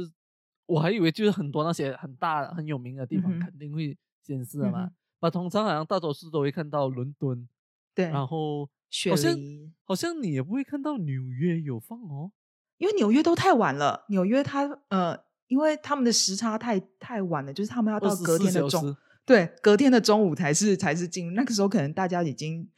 [0.66, 7.48] 我还以为就是很多那些很大很有名的地方肯定会显示的嘛，把通常好像大多数都会看到伦敦，
[7.94, 8.68] 对，然后
[9.10, 9.38] 好像
[9.84, 12.32] 好像你也不会看到纽约有放哦，
[12.78, 22.68] 因为纽约都太晚了，纽约它呃，因为他们的时差太太晚了，就是他们要到隔天的中，对，隔天的中午才是才是进，那个时候可能大家已经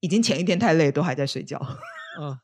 [0.00, 1.60] 已经前一天太累，都还在睡觉，
[2.20, 2.38] 嗯。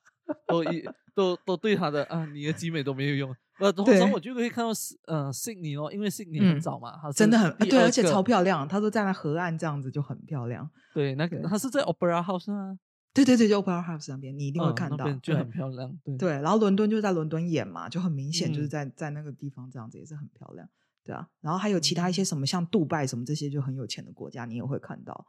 [0.47, 3.35] 都一都都对他的啊，你的集美都没有用。
[3.59, 8.67] 呃，通常我就可以看到是呃悉尼哦，因为悉尼很早嘛，真的很对，而且超漂亮。
[8.67, 10.69] 他说在那河岸这样子就很漂亮。
[10.95, 12.79] 对，那个他是在 Opera House 啊。
[13.13, 15.93] 对对对，就 Opera House 那边，你一定会看到，就很漂亮。
[16.05, 20.67] 对对，然后伦敦就在伦敦演嘛，就很明显就是在在那个地方这样子也是很漂亮。
[21.05, 25.27] 对啊，然后还有其他一些什么像杜拜什么这些就很有钱的国家，你也会看到。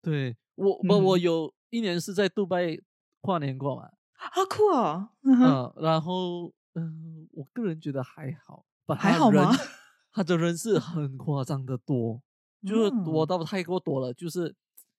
[0.00, 2.78] 对我我我有一年是在杜拜
[3.20, 3.90] 跨年过嘛。
[4.16, 5.10] 好酷哦！
[5.22, 8.64] 嗯，然后嗯，我个人觉得还好，
[8.98, 9.50] 还好吗？
[10.12, 12.22] 他的人 是很夸张的多，
[12.62, 14.54] 就是多到太过多了，就是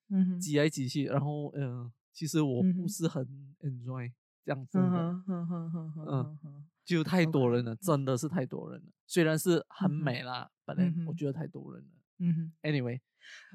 [0.10, 3.26] 嗯挤来挤去，然后嗯，其实我不是很
[3.62, 4.12] enjoy
[4.46, 8.88] 这样子的，嗯嗯嗯，就太多人了，真的是太多人了。
[9.08, 11.90] 虽然是很美啦，反正我觉得太多人了。
[12.20, 13.00] 嗯哼，anyway，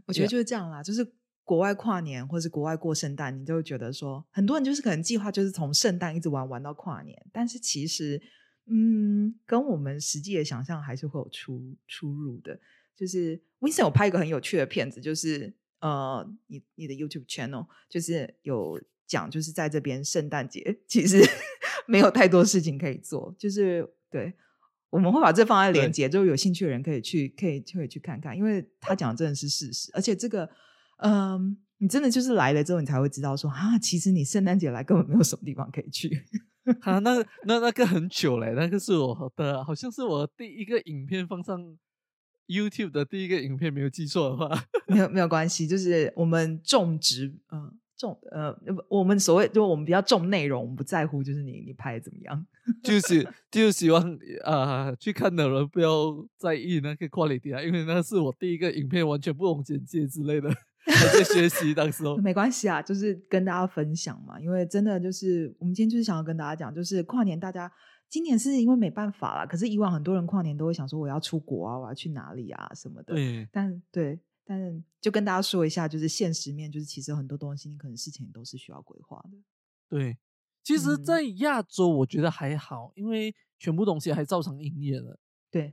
[0.07, 1.14] 我觉得就是这样啦，就是。
[1.53, 8.19] 国外跨年或是国外过圣诞，你就会觉得说，很多人就是可能计划就是从圣诞一直玩玩到跨年，但是其实，
[8.65, 12.59] 嗯，跟我们实际的想象还是会有出出入的。
[12.97, 21.23] 就是 Vincent 有拍一个很有趣的片子，就是呃，你你的 YouTube channel 就是有讲，就是在这边圣诞节其实
[21.87, 24.33] 没有太多事情可以做，就是对，
[24.88, 30.49] 我们会把这放在链接，就有兴趣的人可以去可以可以去看看，因为他讲的真的是事实，而且这个。
[31.03, 36.25] 嗯，你真的就是来了之后，你才会知道说啊，其实你圣诞节来根本没有什么地方可以去。
[36.83, 41.61] 啊，那那那个很久嘞，那个是我的，好像是我第一个影片放上
[42.47, 44.49] YouTube 的第一个影片，没有记错的话。
[44.87, 48.55] 没有没有关系，就是我们种植，嗯，种呃，
[48.88, 52.47] 我们所谓就我们比较重内容，我们不在乎就是你你拍的怎么样，
[52.85, 60.49] 就是就是希望啊去看的人不要在意那个 quality 啊，因为那是我第一个影片，完全不懂简介之类的，
[60.87, 62.16] 还 在学习当时候。
[62.16, 67.71] 没关系啊，就是跟大家分享嘛，因为真的就是我们今天就是想要跟大家讲，就是跨年大家
[68.09, 74.21] 今年是因为没办法啦，可是以往很多人跨年都会想说我要出国啊，我要去哪里啊什么的，对，但对。
[74.45, 79.38] 但就跟大家说一下，就是现实面，就是其实很多东西，你可能事情都是需要规划的。
[79.88, 80.18] 对，
[80.64, 85.16] 其实，在亚洲我觉得还好，因为全部东西还照常营业了。
[85.49, 85.73] 对，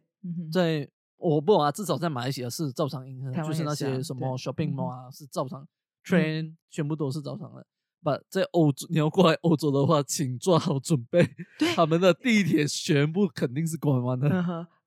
[0.53, 0.87] 在
[1.19, 5.67] 我不懂啊，至少在马来西亚是照常营业，就是那些什么 shopping mall 啊是照常
[6.03, 7.65] ，train 全部都是照常的。
[8.01, 11.29] 不在欧洲，你要过来欧洲的话，请做好准备。
[11.75, 14.29] 他们的地铁全部肯定是关完的，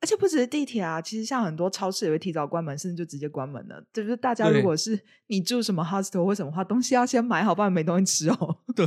[0.03, 3.83] 而且不只是地铁啊，其实像很多超市也会提早关门，甚至就直接关门了。
[3.93, 8.59] 就是大家如果是你住什么 hostel 或什么话，东西要先买好，不然没东西吃哦。
[8.75, 8.85] 对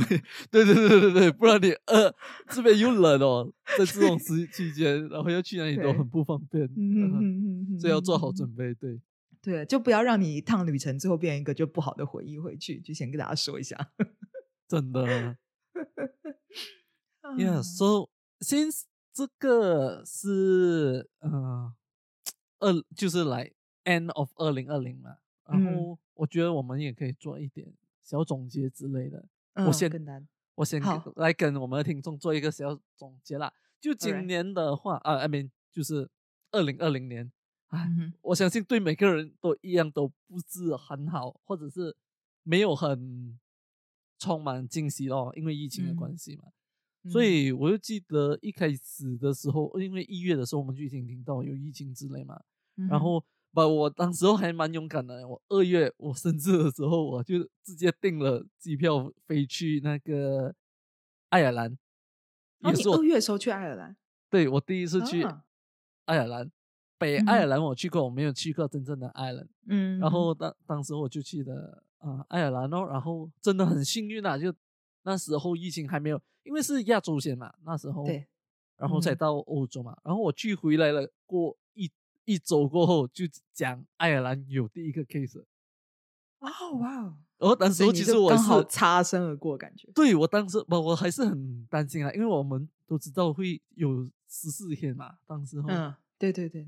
[0.50, 2.14] 对对对对对，不然你呃
[2.50, 6.68] 这边又冷哦，在这种时期间，然后要去哪里都很不方便，
[7.80, 8.72] 所以要做好准备。
[8.74, 9.00] 对。
[9.42, 13.76] 对，就不要让你一趟旅程最后变一个就不好的回忆回去，就先跟大家说一下，
[14.68, 15.36] 真的。
[17.38, 18.08] Yeah，so
[18.40, 18.82] since
[19.16, 21.74] 这个是呃
[22.58, 23.50] 二就是来
[23.84, 29.26] end of 二零二零嘛，然后我觉得我们也可以做一点小总结之类的。
[29.66, 29.90] 我先
[30.54, 30.82] 我先
[31.14, 33.50] 来跟我们的听众做一个小总结啦。
[33.80, 36.10] 就今年的话啊，I mean 就是
[36.50, 37.32] 二零二零年。
[37.68, 37.88] 哎，
[38.20, 41.96] 我相信对每个人都一样，都不是很好，或者是
[42.42, 43.38] 没有很
[44.18, 46.44] 充满惊喜咯，因为疫情的关系嘛。
[47.08, 52.40] 所以我就记得一开始的时候，因为一月的时候我们就已经听到有疫情之类嘛。
[52.90, 60.54] 然后，把我当时候还蛮勇敢的，我二月我生日的时候，我就直接订了机票飞去那个
[61.30, 61.72] 爱尔兰。
[62.60, 63.96] 哦，你二月的时候去爱尔兰？
[64.28, 65.24] 对，我第一次去
[66.04, 66.50] 爱尔兰。
[66.98, 69.48] 北爱尔兰我去过，我没有去过真正的爱尔兰。
[69.68, 74.50] 嗯，然后当当时我就去的啊爱尔兰哦，然后真的很幸运啊，就
[75.06, 78.26] 那时候疫情还没有，因为是亚洲先嘛，那时候对，
[78.76, 81.90] 然后才到欧洲嘛，然后我去回来了，过一
[82.24, 85.42] 一周过后就讲爱尔兰有第一个 case。
[86.40, 86.90] 哦哇，
[87.38, 89.88] 然后当时其实我刚好擦身而过，感觉。
[89.94, 95.68] 对我当时我我还是很担心啊，因为我们都知道会有十四天嘛，当时候。
[95.70, 95.94] 嗯。
[96.18, 96.66] 对对对，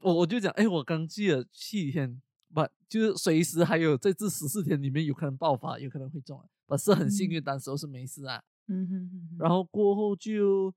[0.00, 2.18] 我我就讲，哎，我刚去了七天，
[2.54, 8.42] 不就是随时还有在这十四天里面有可能爆发，有可能会中，不是很幸运，当时候是没事啊。
[8.68, 9.36] 嗯哼哼。
[9.38, 10.74] 然后过后就，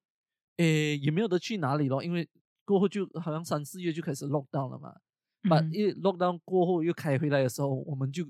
[0.57, 2.29] 诶，也没有得去哪里咯，因为
[2.63, 4.95] 过后就好像三四月就开始 lock down 了嘛。
[5.49, 8.27] 把一 lock down 过后又开回来的时候，我们就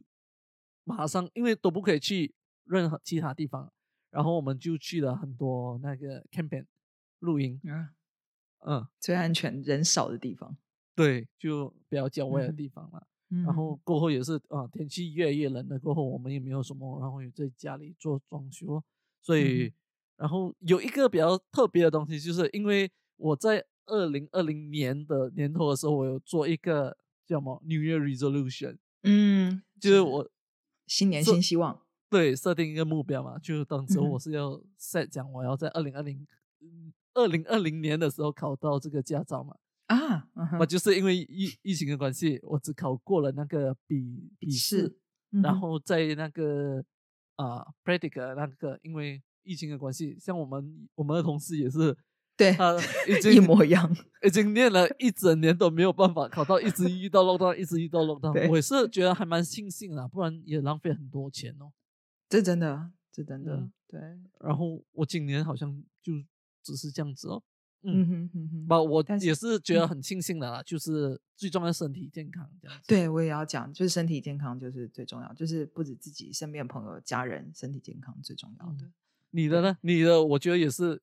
[0.84, 2.34] 马上，因为都不可以去
[2.65, 3.74] 任何其他地方，
[4.12, 6.65] 然后我们就去了很多那个 camping
[7.19, 7.60] 露营。
[8.60, 10.56] 嗯，最安全、人少的地方，
[10.93, 13.02] 对，就比较郊外的地方嘛。
[13.46, 18.84] 然后过后也是啊，天气越来越冷了，过后我们也没有什么，然后也在家里做装修。
[19.22, 19.72] 所以，
[20.18, 30.30] 然后有一个比较特别的东西，就是因为我在二零二零年的年头的时候，我有做一个叫什么 New Year Resolution，嗯，就是我
[30.88, 36.28] 新年新希望，对，设定一个目标嘛，就当时我是要 set 讲我要在二零二零。
[37.15, 39.54] 二零二零年的时候考到这个驾照嘛？
[39.89, 40.28] 啊，
[40.60, 44.95] 我就是因为疫疫情的关系，我只考过了那个笔笔试，
[45.43, 46.84] 然后在那个
[47.36, 51.95] 啊 practical 那个，因为疫情的关系，像我们我们的同事也是，
[52.38, 52.75] 对，他
[53.08, 58.34] 已经一模一样，已经念了一整年都没有办法考到，一直遇到漏洞，一直遇到漏洞。
[58.49, 61.71] 我也是觉得还蛮庆幸的，不然也浪费很多钱哦。
[62.30, 63.99] 这真的，这真的，对。
[64.39, 66.13] 然后我今年好像就。
[66.62, 67.41] 只是这样子哦，
[67.82, 72.84] 嗯哼哼哼，不，我也是觉得很庆幸的啦，就是最重要身体健康这样子。
[72.88, 78.92] 对，我也要讲，就是身体健康就是最重要，就是不止自己身边朋友、家人身体健康最重要的。
[79.32, 79.78] 你的呢？
[79.82, 81.02] 你的我觉得也是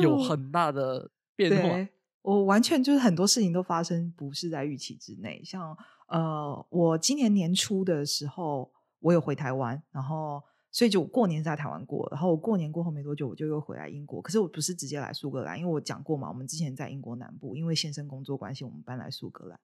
[0.00, 1.88] 有很大的变化。
[2.22, 5.76] 我完全就是很多事情都发生不是在预期之内，像
[6.08, 10.42] 呃，我今年年初的时候，我有回台湾，然后。
[10.72, 14.22] 所以就过年在台湾过，然后我过年过后没多久我就又回来英国。
[14.22, 19.60] 可是我不是直接来苏格兰，因为我讲过嘛，我们之前在英国南部，因为先生工作关系，我们搬来苏格兰。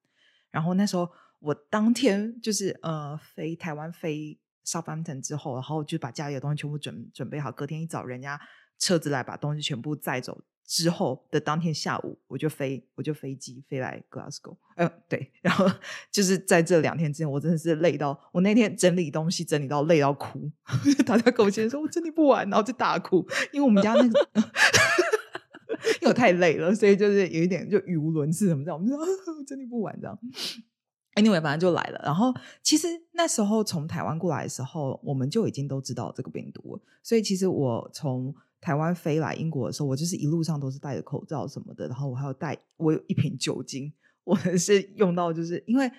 [0.50, 7.50] 然后那时候我当天就是呃飞台湾飞 Southampton 之后，然后就把家里的东西全部准准备好。
[7.50, 8.38] 隔天一早，人家
[8.78, 10.42] 车子来把东西全部载走。
[10.68, 14.54] 之后的当天下午，我就飞，我就飞机飞来 Glasgow。
[14.76, 15.66] 嗯，对， 然后
[16.12, 20.50] 就是在这两天之间，我真的是累到，我那天整理东西整理到累到哭。
[21.06, 24.28] 大家跟我先说，我整理不完，然后就大哭，因为我们家那个，
[26.02, 28.98] 因为我太累了，所以就是有一点就语无伦次什么这样，我们说
[29.46, 30.18] 整理不完这样。
[31.14, 32.00] Anyway，反正就来了。
[32.04, 38.34] 然后其实那时候从台湾过来的时候，我们就已经都知道这个病毒了，所以其实我从。
[38.60, 43.92] 台湾飞来英国的时候，我就是一路上都是戴着口罩什么的，然后我还要带我有一瓶酒精，
[44.24, 45.90] 我是用到就是因为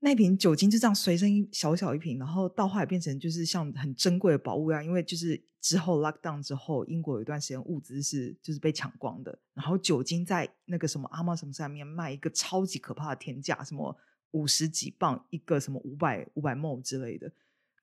[0.00, 13.96] 那瓶酒精就这样随身小小一瓶，然后到后来变成就是像很珍贵的宝物一样，因为就是之后 lock down 之后，英国有一段时间物资是就是被抢光的，然后酒精在那个什么阿玛什么上面卖一个超级可怕的天价，什么
[14.32, 17.30] 五十几磅一个，什么五百五百 m 之类的。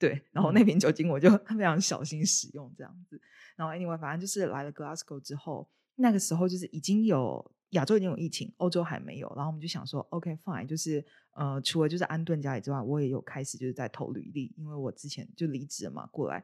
[0.01, 3.21] 对，然后那瓶酒精我就 非常小心使用这样子。
[3.55, 9.31] 然后 anyway，反正就是来了 Glasgow 之后，那个时候就是已经有亚洲已经有疫情，欧洲还没有。
[9.35, 16.43] 然后我们就想说，OK fine，就是呃，除了就是安顿家里之外，我也有开始就是在投履历，因为我之前就离职了嘛，过来，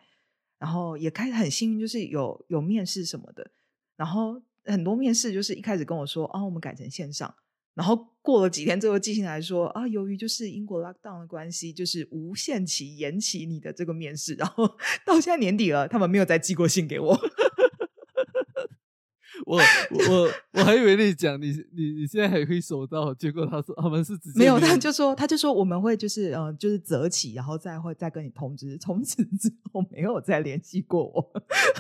[0.59, 3.49] 然后也开始很幸运，就是有有面试什么的。
[3.95, 7.33] 然后很多面试就是一开始跟我说，哦，我们改成线上。
[7.77, 14.67] 然后过了几天最后寄信来说啊，由于就是英国 lockdown 的关系，就是无限期延期你的这个面试，然后
[15.05, 17.15] 到现在年底了，他们没有再寄过信给我。
[19.45, 28.75] 我我我还以为你讲你你你现在还可以收到，结果他说他们是直接没有，他就说他就说我们会就是呃就是择期，然后再会再跟你通知。
[28.79, 31.31] 从此之后没有再联系过我。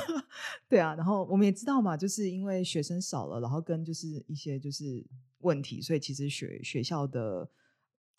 [0.69, 5.03] 对啊，然后我们也知道嘛，就是因为学生少了，然后跟就是一些就是。
[5.39, 7.49] 问题，所以其实学学校的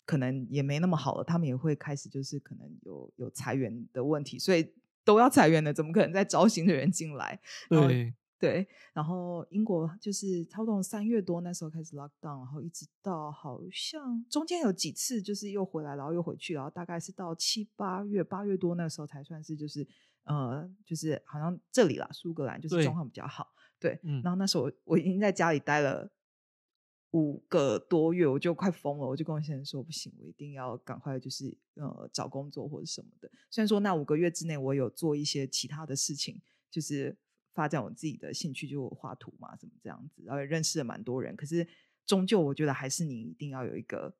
[0.05, 7.39] 可能也没那么好了，他们也会开始就是可能有有裁员的问题，所以都要裁员的，怎么可能再招新的人进来？
[7.69, 19.85] 对对，然后英国就是差不多三月多那时候开始 lock down，然后一直到好像中间有几次就是又回来，然后又回去，然后大概是到七八月八月多那时候才算是就是
[20.23, 26.09] 呃就是好像这里啦，苏格兰就是状况比较好，对，然后那时候我已经在家里待了。
[27.11, 29.07] 五个多月，我就快疯了。
[29.07, 37.17] 我就跟我先生说：“不行，我一定要赶快，就是呃找工作或者什么的。”虽然说那五个月之内，我有做一些其他的事情，就是
[37.51, 41.35] 发展我自己的兴趣，就画图嘛，什么这样子，然后认识了蛮多人。
[41.35, 41.67] 可是
[42.05, 44.15] 终究，我觉得还是你一定要有一个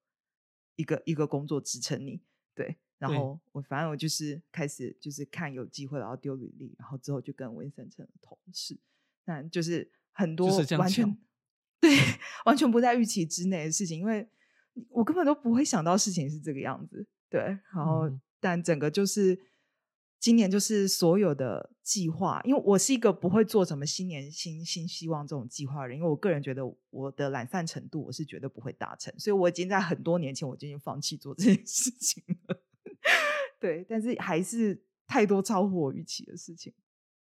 [0.75, 2.23] 一个一个工作支撑你。
[2.55, 8.79] 对，然后我反正我就是开始就是看有机会，然后丢履历，然后之后就跟温森成了同事。
[9.25, 11.15] 那就是很多完全。
[11.81, 11.89] 对，
[12.45, 14.27] 完全不在预期之内的事情，因为
[14.89, 17.07] 我根本都不会想到事情是这个样子。
[17.29, 17.41] 对，
[17.73, 19.39] 然后但整个就是
[20.19, 32.61] 今年就是所有的计划，因为我是一个不会做什么新年新新希望这种计划的人，因为我个人觉得我的懒散程度我是绝对不会达成，所以我已经在很多年前我就已经放弃做这件事情了。
[33.59, 36.73] 对，但是还是太多超乎我预期的事情。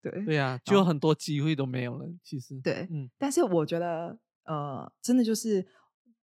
[0.01, 2.09] 对，对呀，就很多机会都没有了。
[2.23, 4.17] 其实，对，嗯，但是我觉得。
[4.47, 5.67] 呃，真的就是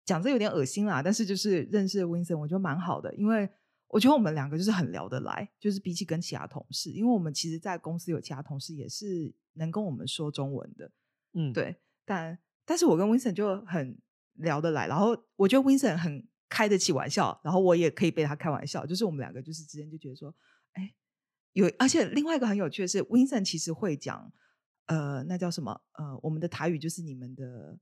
[0.05, 3.49] 讲这有点恶心啦，但是就是认识 Vincent，我觉得蛮好的，因为
[3.87, 10.90] 我觉得我们两个就是很聊得来，就是比起跟其他同事，因为我们其实，在公司有其他同事也是能跟我们说中文的，
[11.35, 13.96] 嗯，对，但但是我跟 Vincent 就很
[14.35, 20.35] 聊得来，然后我觉得 Vincent 很开得起玩笑，然后我也可以被他开玩笑，就是我们两个就是之间就觉得说，
[20.73, 20.92] 哎，
[21.53, 24.33] 有，而且另外一个很有趣的是，Vincent 其实会讲，
[24.87, 25.81] 呃，那叫什么？
[25.92, 27.79] 呃，我们的台语就是你们的。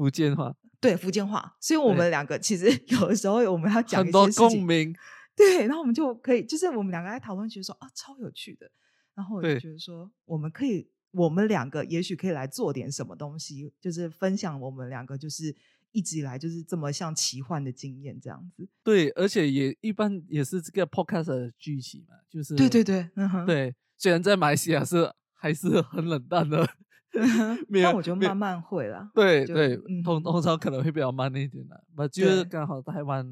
[0.00, 4.94] 福建话，对福建话，所以我们两个其实 有的时候我们要讲很多共鸣，
[5.36, 8.70] 对，然后我们就可以，就是我们两个在讨论，觉得说啊超有趣的，
[9.14, 15.54] 然后我就觉得说我们可以，我们两个也许可以来做点什么东西，就是分享我们两个就是
[15.92, 18.66] 一直以来就是这么像奇幻的经验这样子。
[18.82, 23.44] 对，而且也一般也是这个 podcast 的剧情嘛，就是对对对，嗯哼。
[23.44, 26.66] 对，虽然在马来西亚是还是很冷淡的。
[27.82, 29.10] 但我觉得慢慢会了。
[29.14, 31.84] 对对，通通常可能会比较慢一点的。
[31.96, 33.26] 那就是刚好台湾，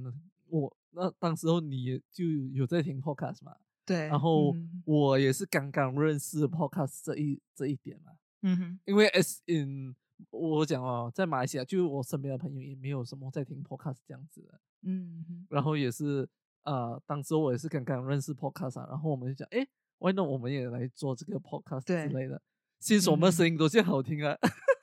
[0.49, 3.55] 我那当时候你就有在听 podcast 嘛？
[3.87, 4.09] 对。
[4.09, 8.13] 然后我也是刚刚认识 podcast 这一这一点嘛。
[8.43, 8.81] 嗯哼。
[8.85, 9.95] 因为 S in
[10.31, 14.61] 我讲哦，在马来西亚，就我身边的朋友也没有什么在听 podcast 这样子的。
[14.83, 15.47] 嗯哼。
[15.51, 16.29] 然后也是
[16.65, 19.67] 呃，当时我也是刚刚认识 podcast，然后我们就讲，哎
[19.99, 22.43] ，Why not 我们也来做这个 podcast 之类的。
[22.81, 24.37] 其实我们声音都是好听啊，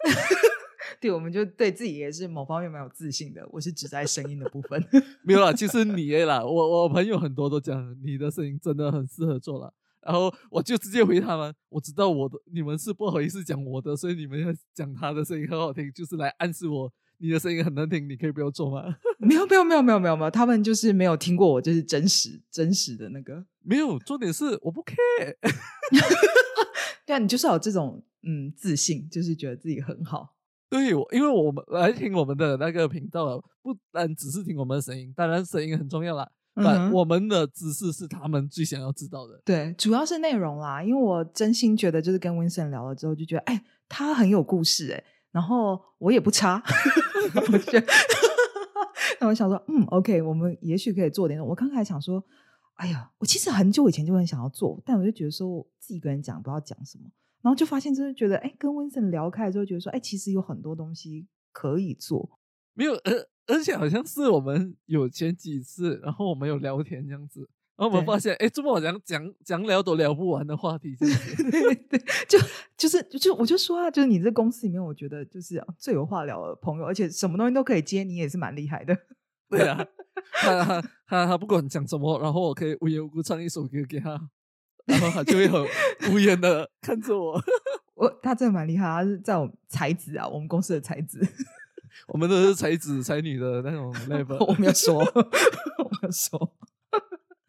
[1.00, 3.48] 对，我们就对自己也是某方面蛮有自信的。
[3.52, 4.84] 我是只在声音的部分，
[5.24, 5.54] 没有啦。
[5.54, 9.74] 其实你啦，我我朋友很多都讲你的声音真的很适合做了。
[10.02, 18.96] 然后我就直接回他们，我知道我的你们是不好意思讲我的，所以你们要讲他的声音很好听，就是来暗示我你的声音很难听，你可以不要做吗？
[19.20, 23.98] 没有没有没有没有没有没有，他们就是没有听过我就是真实真实的那个，没有。
[24.00, 25.36] 重点是我不 care，
[27.06, 30.36] 对啊，你就是有这种嗯自信，就是觉得自己很好。
[30.70, 36.30] 对，我因为我们来听我们的那个频道，不单只是听我们的声音，当然声音很重要啦。
[36.58, 39.42] 但我们的知识是他们最想要知道的。
[39.44, 40.82] 对，主要是内容啦。
[40.82, 45.04] 因为我真心觉得，就是跟 Vincent 聊了之后，就觉得，哎，他很有故事，哎，
[45.36, 46.64] 然后我也不差。
[47.52, 47.88] 我觉得，
[49.20, 51.46] 那我想说，嗯，OK，我们也许可以做点。
[51.46, 52.24] 我刚才想说，
[52.76, 57.04] 哎呀，我其实很久以前就很想要做，但我就觉得说，我自己一个人讲不知道讲什么，
[57.42, 62.40] 然后就发现，就是觉得，哎，跟 Vincent 聊开之后，觉得说，哎，其实有很多东西可以做。
[62.74, 63.28] 没有，呃。
[63.48, 67.48] 而且好像是我们有前几次，然后我们有聊天这样子，
[67.78, 72.40] 然后我们发现，哎，这么好像讲讲聊都聊不完的话题， 对对，就
[72.78, 78.96] 就是就我就说啊，就是你这公司里面，我觉得就是最有话聊的朋友，而且什么东西都可以接，你也是蛮厉害的。
[79.50, 79.86] 对啊，
[80.32, 84.12] 他他他不管讲什么，然后我可以无缘无故唱一首歌给他，
[84.86, 85.62] 然后他就会很
[86.14, 87.40] 无言的看着我。
[87.94, 91.26] 我他真的蛮厉害，他是在我才子啊，我们公司的才子。
[92.08, 96.54] 我们都是才子才女的那种 level，我没有说，我没有说。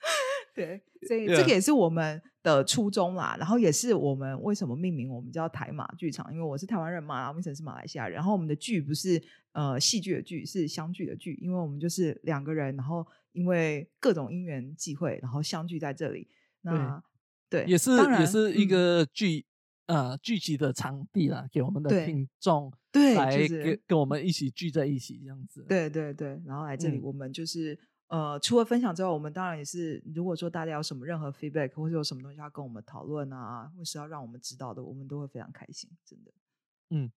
[0.55, 3.37] 对，所以这个也是我们的初衷啦。
[3.39, 8.15] 然后也是我们为什么命名我们叫台马剧场，因为我是台湾人嘛，然后 Vincent 是马来西亚人。
[8.15, 16.29] 然后我们的剧不是呃戏剧的剧，是相聚的聚，因为我们就是两个人，然后因为各种因缘际会，然后相聚在这里。
[16.63, 17.03] 那
[17.49, 19.47] 对，也是也是一个剧。
[19.87, 25.65] 呃，聚集的场地啦，给我们的听众对来跟跟我们一起聚在一起这样子。
[25.69, 27.79] 对对对，然后来这里，我们就是
[28.09, 36.31] 呃，除了分享之外，我们当然也是，如果说大家有什么任何 feedback 或者有什么东西要跟我们讨论啊，或是要让我们知道的，我们都会非常开心，真的。
[36.91, 37.11] 嗯，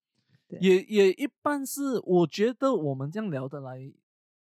[0.59, 3.93] 也也一般是，我觉得我们这样聊得来，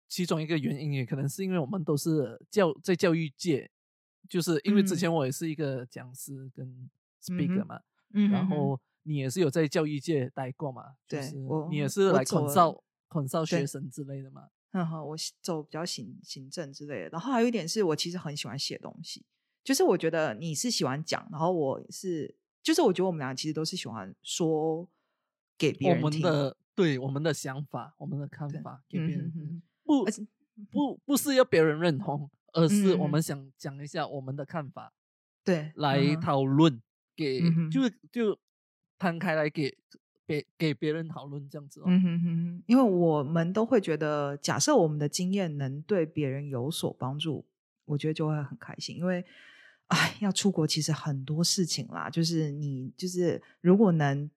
[0.10, 3.72] 其中一个原因也可能是因为我们都是教在教育界，
[4.28, 6.90] 就是因为之前我也是一个讲师跟
[7.22, 7.80] speaker 嘛。
[8.16, 10.96] 嗯然后你也是有在教育界待过嘛？
[11.08, 11.32] 对，
[11.70, 14.50] 你也是来孔少孔少学生之类的嘛？
[14.74, 17.10] 嗯哼，我走比较行行政之类的。
[17.10, 19.26] 然后还有一点是我其实很喜欢写东西，
[19.64, 24.88] 就是我觉得你是喜欢讲，然后我是就是我觉得我们俩其实都是喜欢说
[25.58, 30.06] 给别人听的，对我们的想法、我们的看法给别人听，不
[30.70, 34.94] 不不是要别人认同，而是我们想讲一下我们的看法，
[35.44, 36.82] 对，来讨论。
[37.16, 38.40] 给就就
[38.98, 39.78] 摊开来给
[40.26, 47.46] 给给别人讨论这样子哦，嗯哼哼，因为我们都会觉得，假设我们的经验能对别人有所帮助，
[47.86, 48.96] 我觉得就会很开心。
[48.98, 49.24] 因为，
[49.88, 54.30] 哎，要出国其实很多事情啦，就是你就是如果能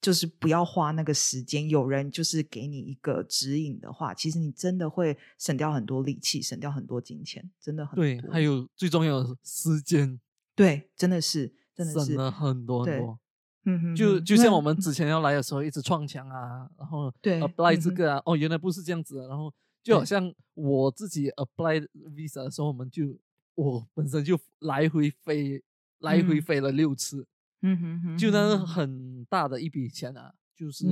[0.00, 8.20] 就是不要花那个时间，有人就是给你一个指引的话，其实你真的会省掉很多力气，省掉很多金钱，真的很对。
[8.30, 10.20] 还有最重要的时间，
[10.54, 11.54] 对，真的是。
[11.74, 13.18] 省了很多很多，
[13.64, 19.52] 嗯哼，就就像我们之前要来的时候，一直撞墙啊，然后 apply 这个啊，哦，原来不是这样子的，然后
[19.82, 20.04] 就好。
[20.04, 23.16] 像我自己 apply visa 的时候，我们就
[23.54, 25.62] 我本身就来回飞，
[25.98, 27.26] 来回飞了六次，
[27.62, 30.86] 嗯哼哼，就那很大的一笔钱啊，就是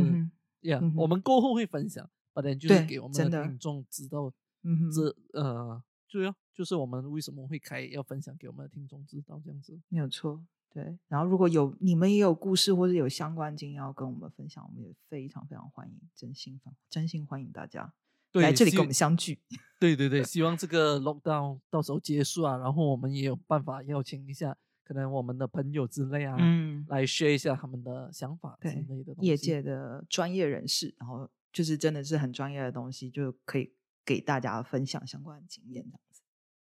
[0.62, 5.14] 呀，我们过后会分享，反正就是给我们的听众知道，嗯这。
[5.32, 10.44] 呃，对啊就是我们为什么会开要分享给我们的听众知道这样子，没有错。
[10.72, 17.92] 对，然后如果有你们也有故事或者有相关经验要跟我们分享，我们也非常非常欢迎，真心欢真心欢迎大家
[18.34, 19.40] 来这里跟我们相聚。
[19.80, 33.72] 对对对，希望这个 lockdown 到时候结束啊，然后我们也有办法邀请一下可能我们的朋友之类啊，嗯，来 share 一下他们的想法之类的业界的专业人士，然后就是真的是很专业的东西，就可以
[34.04, 36.22] 给大家分享相关的经验这样子。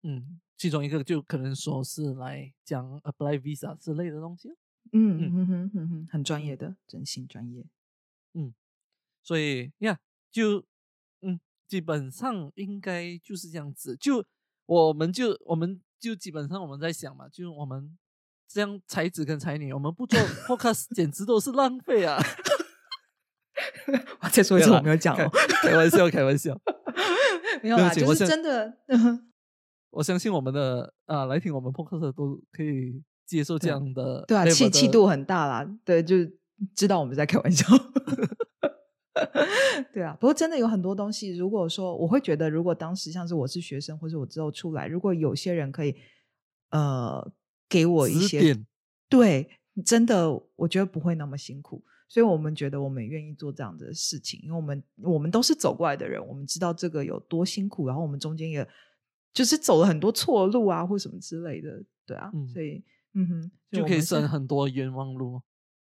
[0.02, 0.40] 嗯。
[0.56, 4.48] 其中一个就可能说是来讲 apply visa 之类的东西，
[4.92, 7.66] 嗯嗯哼哼哼，很专业的，真心专业，
[8.34, 8.54] 嗯，
[9.22, 9.98] 所以呀，
[10.30, 10.64] 就
[11.22, 14.24] 嗯，基本上应该就是这样子，就
[14.66, 17.98] 我们就我们就基本上我们在想嘛，就我们
[18.46, 22.18] 这样才子跟才女，我们不做 podcast 简直都是浪费啊！
[24.20, 25.28] 我再说一次，我没有讲哦，
[25.62, 26.58] 开玩笑，开玩笑，
[27.62, 28.78] 没有啦，就是真的。
[29.94, 36.16] 我相信我们的啊，来听我们 podcast 都可以接受这样的，对啊，气气度很大啦，对，就
[36.74, 37.66] 知道我们在开玩笑，
[39.92, 40.16] 对啊。
[40.20, 45.96] 不过真的有很多东西，如果说我会觉得，如果当时像是我是学生，或者我之后出来，如果有些人可以
[46.70, 47.32] 呃
[47.68, 48.56] 给我一些
[49.08, 49.48] 对，
[49.84, 58.66] 真的我觉得不会那么辛苦，所以我们觉得我们也愿意做这样的事情，因为我们我们都是走过来的人，我们知道这个有多辛苦，然后我们中间也
[59.34, 62.82] 就是走了很多错路啊，或什么之类的，对啊，嗯所以
[63.12, 65.42] 嗯哼，就可以省很多冤枉路。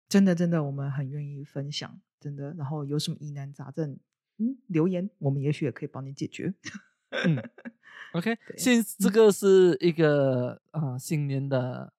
[0.09, 2.53] 真的真的，我们很愿意分享，真的。
[2.55, 3.97] 然后有什么疑难杂症，
[4.37, 6.53] 嗯，留言，我们也许也可以帮你解决。
[7.25, 7.41] 嗯
[8.13, 11.93] ，OK，现这嗯个是一个啊、新年的，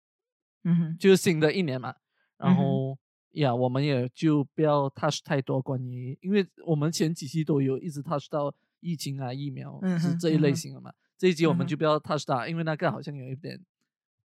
[0.65, 1.95] 嗯哼，就是新的一年嘛，
[2.37, 2.99] 然后
[3.33, 13.59] 呀，我们也就不要 touch 太多关于，因为我们前几期都有一直 touch 到疫情啊、疫苗嗯是这一类型的嘛，这一集我们就不要 touch 到，因为那个好像有一点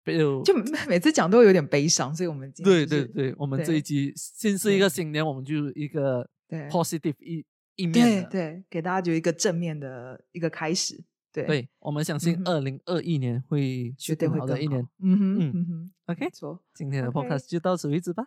[0.04, 0.54] 被有就
[0.88, 6.30] 每次讲都有点悲伤，所以我们今对天就是对对，我们这一集先是一个新年，我们就一个
[6.70, 11.04] positive 一一面的，对对，给大家就一个正面的一个开始。
[11.32, 14.82] 对，对，我们相信二零二一年会是绝对更会更好好的一年。。
[15.04, 16.28] 嗯哼，嗯嗯哼 OK。
[16.74, 18.24] 今天的 podcast 就到此为止吧，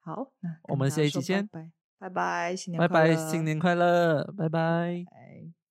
[0.00, 5.04] 好，那我们下一期见拜拜，拜拜，新年拜拜，快乐新年快乐，拜拜。
[5.10, 5.61] 拜。